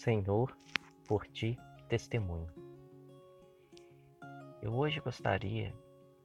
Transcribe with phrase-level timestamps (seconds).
[0.00, 0.56] Senhor,
[1.06, 2.48] por ti testemunho.
[4.62, 5.74] Eu hoje gostaria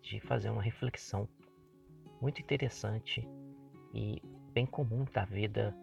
[0.02, 1.28] de fazer uma reflexão
[2.22, 3.28] muito interessante
[3.94, 4.22] e
[4.54, 5.76] bem comum da vida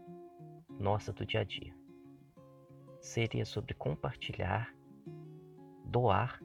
[0.81, 1.77] nossa do dia a dia.
[2.99, 4.75] Seria sobre compartilhar,
[5.85, 6.43] doar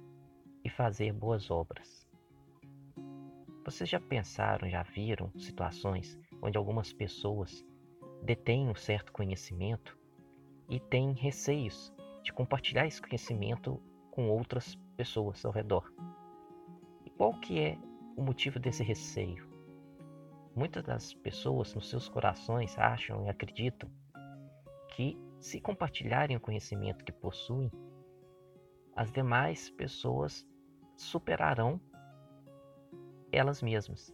[0.66, 2.06] e fazer boas obras.
[3.64, 7.66] Vocês já pensaram, já viram situações onde algumas pessoas
[8.22, 9.98] detêm um certo conhecimento
[10.70, 13.82] e têm receios de compartilhar esse conhecimento
[14.12, 15.92] com outras pessoas ao redor.
[17.06, 17.78] E qual que é
[18.16, 19.48] o motivo desse receio?
[20.56, 23.90] Muitas das pessoas nos seus corações acham e acreditam
[24.96, 27.72] que se compartilharem o conhecimento que possuem,
[28.96, 30.46] as demais pessoas
[30.96, 31.80] superarão
[33.32, 34.12] elas mesmas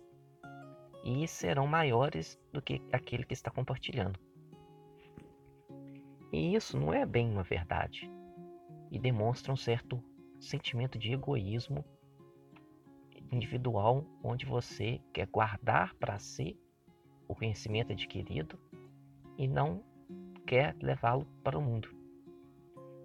[1.04, 4.20] e serão maiores do que aquele que está compartilhando.
[6.34, 8.12] E isso não é bem uma verdade
[8.90, 10.04] e demonstra um certo
[10.40, 11.86] sentimento de egoísmo
[13.32, 16.58] individual, onde você quer guardar para si
[17.28, 18.58] o conhecimento adquirido
[19.38, 19.84] e não
[20.48, 21.90] quer levá-lo para o mundo.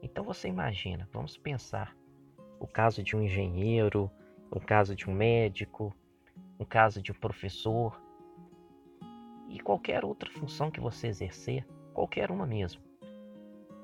[0.03, 1.95] Então você imagina, vamos pensar
[2.59, 4.11] o caso de um engenheiro,
[4.51, 5.95] o caso de um médico,
[6.59, 8.01] o caso de um professor
[9.51, 12.88] e qualquer outra função que você exercer, qualquer uma mesmo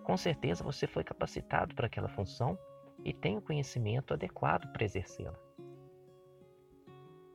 [0.05, 2.59] com certeza você foi capacitado para aquela função
[3.03, 5.39] e tem o conhecimento adequado para exercê-la.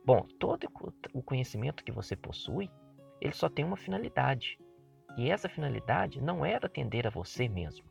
[0.04, 0.66] Bom, todo
[1.12, 2.70] o conhecimento que você possui,
[3.20, 4.58] ele só tem uma finalidade.
[5.16, 7.84] E essa finalidade não era atender a você mesmo.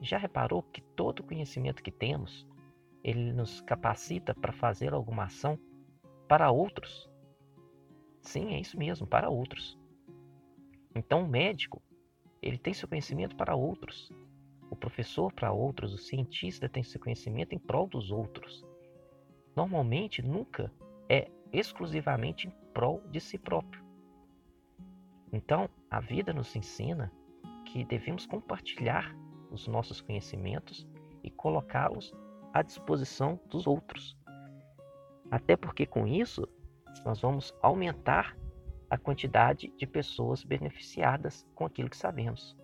[0.00, 2.46] Já reparou que todo o conhecimento que temos,
[3.04, 5.58] ele nos capacita para fazer alguma ação
[6.28, 7.10] para outros?
[8.20, 9.78] Sim, é isso mesmo, para outros.
[10.94, 11.82] Então, o médico,
[12.42, 14.10] ele tem seu conhecimento para outros.
[14.68, 18.66] O professor para outros, o cientista tem seu conhecimento em prol dos outros.
[19.54, 20.72] Normalmente, nunca
[21.08, 23.84] é exclusivamente em prol de si próprio.
[25.32, 27.12] Então, a vida nos ensina
[27.66, 29.14] que devemos compartilhar
[29.50, 30.86] os nossos conhecimentos
[31.22, 32.12] e colocá-los
[32.52, 34.16] à disposição dos outros.
[35.30, 36.46] Até porque com isso
[37.04, 38.36] nós vamos aumentar
[38.92, 42.54] a quantidade de pessoas beneficiadas com aquilo que sabemos.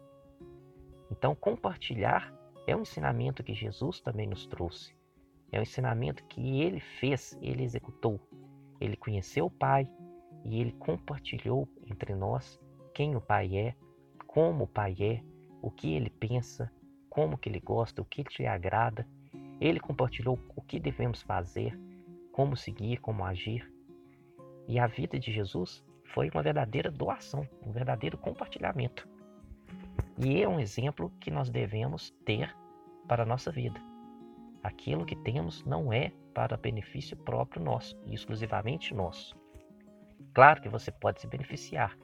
[1.11, 2.31] Então, compartilhar
[2.67, 4.95] é um ensinamento que Jesus também nos trouxe.
[5.51, 8.21] É um ensinamento que ele fez, ele executou.
[8.79, 9.89] Ele conheceu o Pai
[10.45, 12.61] e ele compartilhou entre nós
[12.93, 13.75] quem o Pai é,
[14.27, 15.23] como o Pai é,
[15.63, 16.71] o que ele pensa,
[17.09, 19.09] como que ele gosta, o que lhe agrada.
[19.59, 21.75] Ele compartilhou o que devemos fazer,
[22.33, 23.73] como seguir, como agir.
[24.69, 29.09] E a vida de Jesus foi uma verdadeira doação, um verdadeiro compartilhamento.
[30.19, 32.55] E é um exemplo que nós devemos ter
[33.07, 33.81] para a nossa vida.
[34.63, 39.37] Aquilo que temos não é para benefício próprio nosso e exclusivamente nosso.
[40.35, 41.97] Claro que você pode se beneficiar,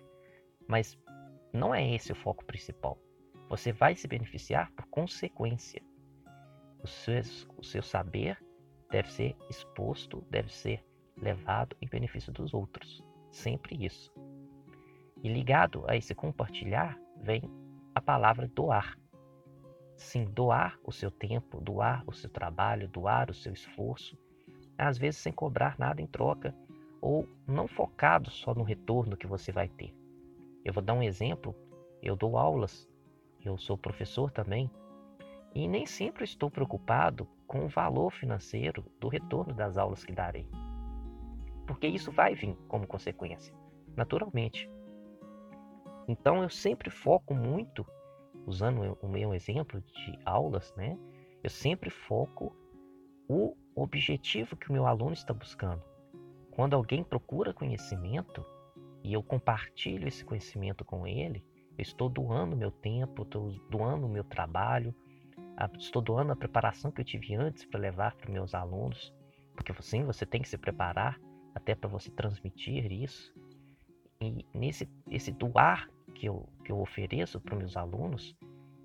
[0.67, 0.99] mas
[1.53, 2.99] não é esse o foco principal.
[3.49, 5.83] Você vai se beneficiar por consequência.
[6.83, 7.21] O seu,
[7.57, 8.39] o seu saber
[8.91, 10.85] deve ser exposto, deve ser
[11.17, 13.03] levado em benefício dos outros.
[13.35, 14.13] Sempre isso.
[15.21, 17.43] E ligado a esse compartilhar vem
[17.93, 18.97] a palavra doar.
[19.97, 24.17] Sim, doar o seu tempo, doar o seu trabalho, doar o seu esforço,
[24.79, 26.55] às vezes sem cobrar nada em troca
[27.01, 29.93] ou não focado só no retorno que você vai ter.
[30.65, 31.57] Eu vou dar um exemplo.
[32.01, 32.89] Eu dou aulas,
[33.45, 34.71] eu sou professor também,
[35.55, 40.47] e nem sempre estou preocupado com o valor financeiro do retorno das aulas que darei
[41.67, 43.55] porque isso vai vir como consequência,
[43.97, 44.71] naturalmente.
[46.07, 47.87] Então eu sempre foco muito,
[48.47, 50.99] usando o meu exemplo de aulas, né?
[51.43, 52.55] Eu sempre foco
[53.29, 55.83] o objetivo que o meu aluno está buscando.
[56.51, 58.45] Quando alguém procura conhecimento
[59.03, 61.45] e eu compartilho esse conhecimento com ele,
[61.77, 64.95] eu estou doando meu tempo, estou doando meu trabalho,
[65.79, 69.13] estou doando a preparação que eu tive antes para levar para meus alunos,
[69.57, 71.19] porque sim, você tem que se preparar
[71.55, 73.35] até para você transmitir isso.
[74.21, 78.37] E nesse esse doar que eu, que eu ofereço para meus alunos,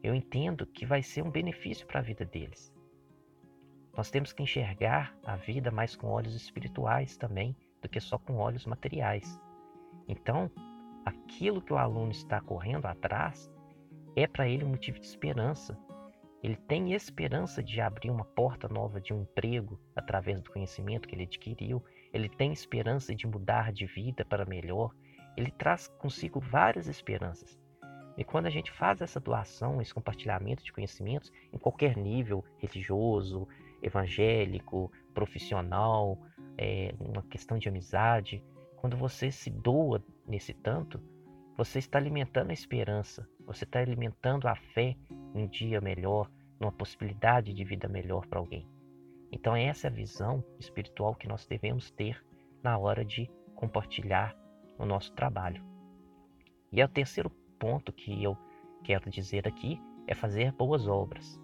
[0.04, 2.74] eu entendo que vai ser um benefício para a vida deles.
[3.96, 8.38] Nós temos que enxergar a vida mais com olhos espirituais também do que só com
[8.38, 9.40] olhos materiais.
[10.08, 10.50] Então,
[11.06, 13.52] aquilo que o aluno está correndo atrás
[14.16, 15.78] é para ele um motivo de esperança.
[16.42, 21.16] Ele tem esperança de abrir uma porta nova de um emprego através do conhecimento que
[21.16, 21.84] ele adquiriu
[22.14, 24.94] ele tem esperança de mudar de vida para melhor,
[25.38, 27.58] ele traz consigo várias esperanças.
[28.18, 33.48] E quando a gente faz essa doação, esse compartilhamento de conhecimentos, em qualquer nível religioso,
[33.82, 36.20] evangélico, profissional,
[36.58, 38.44] é, uma questão de amizade,
[38.76, 41.02] quando você se doa nesse tanto,
[41.56, 44.96] você está alimentando a esperança, você está alimentando a fé
[45.34, 46.30] em um dia melhor,
[46.60, 48.68] numa possibilidade de vida melhor para alguém.
[49.32, 52.24] Então, essa é a visão espiritual que nós devemos ter
[52.64, 54.36] na hora de compartilhar
[54.78, 55.64] o nosso trabalho.
[56.72, 57.30] E é o terceiro
[57.60, 58.38] ponto que eu
[58.84, 61.40] quero dizer aqui é fazer boas obras.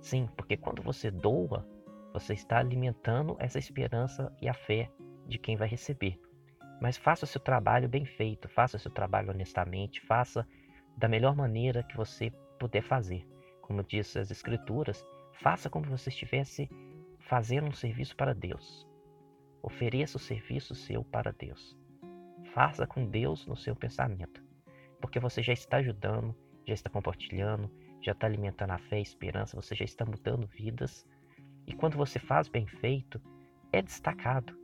[0.00, 1.66] Sim, porque quando você doa,
[2.12, 4.90] você está alimentando essa esperança e a fé
[5.26, 6.20] de quem vai receber.
[6.80, 10.46] Mas faça o seu trabalho bem feito, faça o seu trabalho honestamente, faça
[10.96, 13.26] da melhor maneira que você puder fazer.
[13.60, 15.04] Como diz as Escrituras,
[15.40, 16.68] faça como se você estivesse
[17.32, 18.86] fazendo um serviço para Deus.
[19.62, 21.74] Ofereça o serviço seu para Deus.
[22.52, 24.44] Faça com Deus no seu pensamento,
[25.00, 26.36] porque você já está ajudando,
[26.66, 27.70] já está compartilhando,
[28.02, 31.08] já está alimentando a fé a esperança, você já está mudando vidas.
[31.66, 33.18] E quando você faz bem feito,
[33.72, 34.54] é destacado.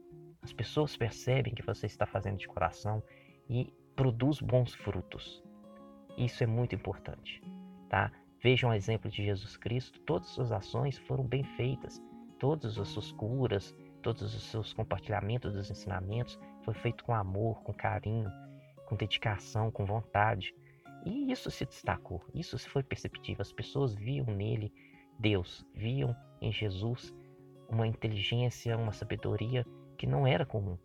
[0.43, 3.03] As pessoas percebem que você está fazendo de coração
[3.49, 5.43] e produz bons frutos.
[6.19, 7.43] Isso é muito importante,
[7.89, 8.13] tá?
[8.43, 11.99] Vejam o exemplo de Jesus Cristo, todas as suas ações foram bem feitas,
[12.39, 17.73] todas as suas curas, todos os seus compartilhamentos dos ensinamentos foi feito com amor, com
[17.73, 18.31] carinho,
[18.87, 20.55] com dedicação, com vontade.
[21.05, 23.43] E isso se destacou, isso foi perceptível.
[23.43, 24.73] As pessoas viam nele
[25.19, 27.15] Deus, viam em Jesus
[27.69, 29.65] uma inteligência, uma sabedoria
[29.97, 30.79] que não era comum.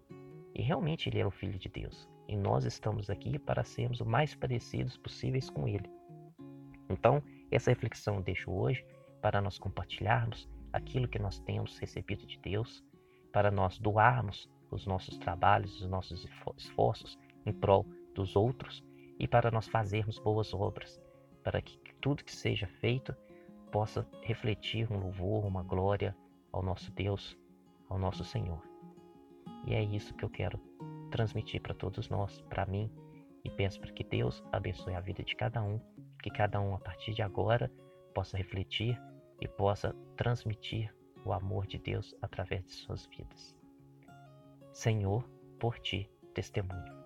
[0.53, 2.09] E realmente ele era o Filho de Deus.
[2.27, 5.89] E nós estamos aqui para sermos o mais parecidos possíveis com ele.
[6.89, 7.21] Então,
[7.51, 8.85] essa reflexão eu deixo hoje
[9.21, 12.83] para nós compartilharmos aquilo que nós temos recebido de Deus,
[13.31, 16.27] para nós doarmos os nossos trabalhos, os nossos
[16.57, 17.85] esforços em prol
[18.15, 18.83] dos outros
[19.19, 20.99] e para nós fazermos boas obras,
[21.43, 23.15] para que tudo que seja feito
[23.71, 26.15] possa refletir um louvor, uma glória
[26.51, 27.37] ao nosso Deus,
[27.89, 28.61] ao nosso Senhor.
[29.65, 30.59] E é isso que eu quero
[31.11, 32.91] transmitir para todos nós, para mim,
[33.43, 35.79] e penso para que Deus abençoe a vida de cada um,
[36.21, 37.71] que cada um a partir de agora
[38.13, 38.99] possa refletir
[39.43, 40.95] e possa transmitir
[41.25, 43.53] o amor de Deus através de suas vidas.
[44.71, 45.29] Senhor,
[45.59, 47.02] por ti testemunho.